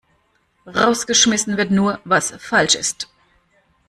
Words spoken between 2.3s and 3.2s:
falsch ist.